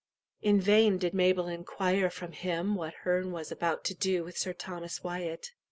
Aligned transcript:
In 0.41 0.59
vain 0.59 0.97
did 0.97 1.13
Mabel 1.13 1.47
inquire 1.47 2.09
from 2.09 2.31
him 2.31 2.73
what 2.73 2.95
Herne 3.03 3.31
was 3.31 3.51
about 3.51 3.83
to 3.83 3.93
do 3.93 4.23
with 4.23 4.35
Sir 4.35 4.51
Thomas 4.51 5.03
Wyat. 5.03 5.51